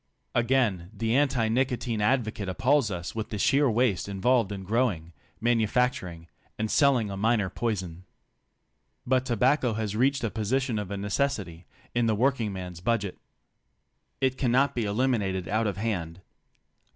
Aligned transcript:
Again, 0.33 0.89
the 0.91 1.15
anti 1.15 1.47
nicotine 1.47 2.01
advocate 2.01 2.49
appals 2.49 2.89
us 2.89 3.13
with 3.13 3.29
the 3.29 3.37
sheer 3.37 3.69
waste 3.69 4.09
involved 4.09 4.51
in 4.51 4.63
growing, 4.63 5.13
manufacturing 5.39 6.27
and 6.57 6.71
sell 6.71 6.97
ing 6.97 7.11
a 7.11 7.15
minor 7.17 7.51
poison. 7.51 8.05
But 9.05 9.27
tobacco 9.27 9.73
has 9.73 9.95
reached 9.95 10.23
the 10.23 10.31
position 10.31 10.79
of 10.79 10.89
a 10.89 10.97
necessity 10.97 11.67
in 11.93 12.07
the 12.07 12.15
workingman's 12.15 12.79
budget. 12.79 13.19
It 14.19 14.39
cannot 14.39 14.73
be 14.73 14.85
elimi 14.85 15.17
nated 15.19 15.47
out 15.47 15.67
of 15.67 15.77
hand. 15.77 16.21